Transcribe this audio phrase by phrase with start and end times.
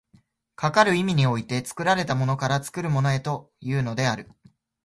[0.55, 4.31] かかる意味において、作られたものから作るものへというのである。